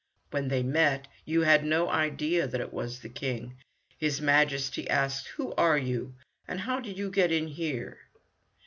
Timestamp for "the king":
3.01-3.57